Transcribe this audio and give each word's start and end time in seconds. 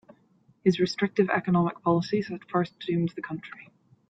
His 0.63 0.79
restrictive 0.79 1.29
economic 1.29 1.79
policies 1.83 2.31
at 2.31 2.43
first 2.49 2.73
doomed 2.79 3.13
the 3.15 3.21
country. 3.21 3.69